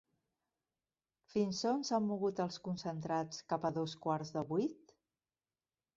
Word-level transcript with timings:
Fins 1.33 1.59
on 1.73 1.83
s'han 1.91 2.07
mogut 2.13 2.41
els 2.47 2.57
concentrats 2.69 3.45
cap 3.53 3.69
a 3.71 3.75
dos 3.79 3.95
quarts 4.07 4.37
de 4.39 4.47
vuit? 4.55 4.99